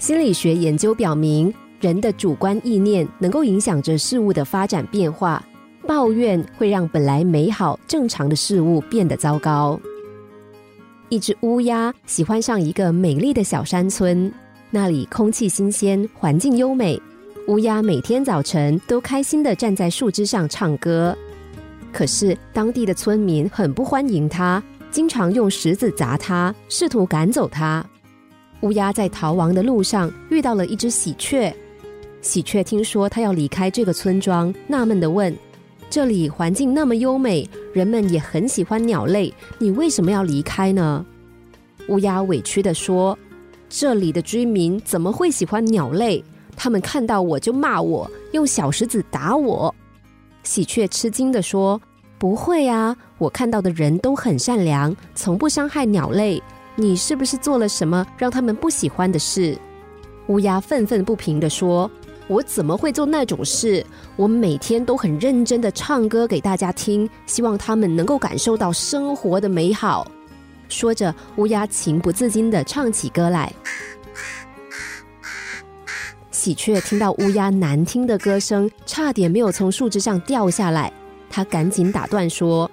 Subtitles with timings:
[0.00, 5.44] 心理学研究表明，人的主观意念能够影响着事物的发展变化。
[5.86, 9.78] 抱怨会让本来美好正常的事物变得糟糕。
[11.10, 14.32] 一只乌鸦喜欢上一个美丽的小山村，
[14.70, 16.98] 那里空气新鲜，环境优美。
[17.48, 21.14] 乌鸦每天早晨都开心的站在树枝上唱歌。
[21.92, 27.84] 可是当地的村民很不欢迎它，经常用石子砸它，试图赶走它。
[28.60, 31.52] 乌鸦在逃亡的路上遇到了一只喜鹊，
[32.20, 35.34] 喜鹊听说它要离开这个村庄，纳闷的问。
[35.88, 41.04] 这里环境那么优美，人们也很喜欢鸟类，你为什么要离开呢？
[41.88, 43.18] 乌鸦委屈的说
[43.68, 46.22] ：“这里的居民怎么会喜欢鸟类？
[46.54, 49.74] 他们看到我就骂我，用小石子打我。”
[50.44, 51.80] 喜鹊吃惊的说
[52.18, 56.40] ：“不会啊，我看到的人都很善良，从不伤害鸟类。
[56.80, 59.56] 你是不是做了什么让他们不喜欢的事？”
[60.28, 61.90] 乌鸦愤愤不平的说。
[62.26, 63.84] 我怎么会做那种事？
[64.14, 70.08] 我每天都很认真的唱歌给大家听，希望他们能够感受到生活的美好。
[70.68, 73.52] 说着，乌鸦情不自禁的唱起歌来。
[76.30, 80.92] 喜鹊听到乌鸦难听的歌声，差点没有从树枝上掉下来。
[81.28, 82.70] 他赶紧打断说：“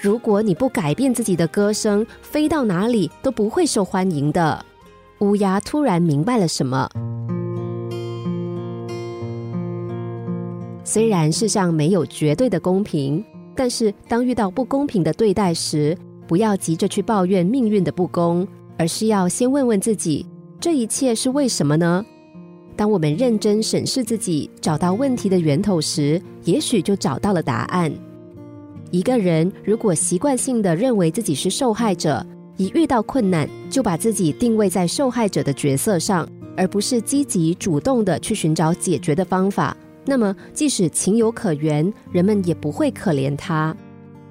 [0.00, 4.64] 如果你不改变自己的歌声，飞到哪里都不会受欢迎的。”
[5.20, 6.88] 乌鸦突然明白了什么。
[10.84, 13.22] 虽然世上没有绝对的公平，
[13.54, 18.46] 但是当遇到不公平的对待时，不要急着去抱怨命运的不公，
[18.78, 20.24] 而是要先问问自己：
[20.60, 22.04] 这一切是为什么呢？
[22.76, 27.92] 当我们认真审视自己，找到问题的源头时，也许就找到了答案。
[28.90, 32.24] 一个人如果习惯性的认为自己是受害者，
[32.56, 39.76] 一遇到困难就把自己定位在受害者的角色上，而不是积极主动的去寻找解决的方法。
[40.06, 43.76] 那么，即使情有可原，人们也不会可怜他。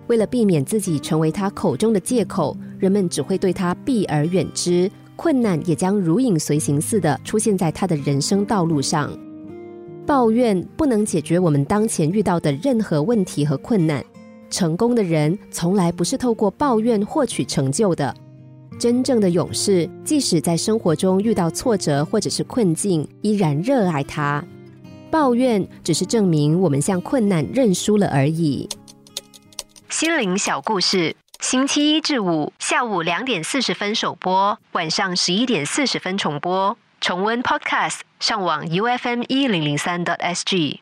[0.07, 9.15] 为了避免自己成为他口中的借口，人们只会对他避而远之，困难也将如影随形似的出现在他的人生道路上。
[10.07, 14.03] 抱怨不能解决我们当前遇到的任何问题和困难。
[14.49, 18.15] 成功的人从来不是透过抱怨获取成就的。
[18.79, 24.43] 真正的勇士，即使在生活中遇到挫折或者是困境，依然热爱它。
[25.09, 28.69] 抱怨只是证明我们向困难认输了而已。
[29.89, 36.77] 心灵小故事，星期一至五下午两点四十分首播，晚上十一点四十分重播。
[36.99, 40.81] 重温 Podcast，上网 U F M 一零零三 t S G。